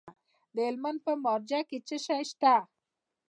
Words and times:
د 0.55 0.57
هلمند 0.67 0.99
په 1.05 1.13
مارجه 1.25 1.59
کې 1.69 1.77
څه 1.87 1.95
شی 2.05 2.23
شته؟ 2.29 2.55